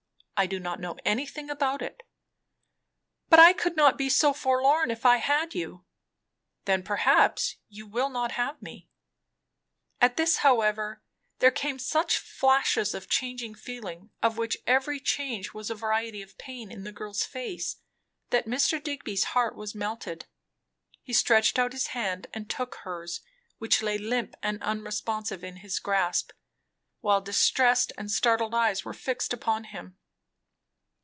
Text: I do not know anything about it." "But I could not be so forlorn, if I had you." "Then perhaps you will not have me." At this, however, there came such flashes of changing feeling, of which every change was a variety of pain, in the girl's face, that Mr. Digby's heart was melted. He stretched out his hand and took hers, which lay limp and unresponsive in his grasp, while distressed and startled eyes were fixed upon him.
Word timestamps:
I 0.37 0.47
do 0.47 0.59
not 0.59 0.79
know 0.79 0.97
anything 1.05 1.51
about 1.51 1.83
it." 1.83 2.01
"But 3.29 3.39
I 3.39 3.53
could 3.53 3.75
not 3.75 3.95
be 3.95 4.09
so 4.09 4.33
forlorn, 4.33 4.89
if 4.89 5.05
I 5.05 5.17
had 5.17 5.53
you." 5.53 5.85
"Then 6.65 6.81
perhaps 6.81 7.57
you 7.69 7.85
will 7.85 8.09
not 8.09 8.31
have 8.31 8.59
me." 8.59 8.89
At 10.01 10.17
this, 10.17 10.37
however, 10.37 11.03
there 11.37 11.51
came 11.51 11.77
such 11.77 12.17
flashes 12.17 12.95
of 12.95 13.07
changing 13.07 13.53
feeling, 13.53 14.09
of 14.23 14.39
which 14.39 14.57
every 14.65 14.99
change 14.99 15.53
was 15.53 15.69
a 15.69 15.75
variety 15.75 16.23
of 16.23 16.39
pain, 16.39 16.71
in 16.71 16.85
the 16.85 16.91
girl's 16.91 17.23
face, 17.23 17.75
that 18.31 18.47
Mr. 18.47 18.81
Digby's 18.81 19.25
heart 19.35 19.55
was 19.55 19.75
melted. 19.75 20.25
He 21.03 21.13
stretched 21.13 21.59
out 21.59 21.71
his 21.71 21.87
hand 21.89 22.25
and 22.33 22.49
took 22.49 22.77
hers, 22.77 23.21
which 23.59 23.83
lay 23.83 23.99
limp 23.99 24.33
and 24.41 24.59
unresponsive 24.63 25.43
in 25.43 25.57
his 25.57 25.77
grasp, 25.77 26.31
while 26.99 27.21
distressed 27.21 27.93
and 27.95 28.09
startled 28.09 28.55
eyes 28.55 28.83
were 28.83 28.91
fixed 28.95 29.33
upon 29.33 29.65
him. 29.65 29.97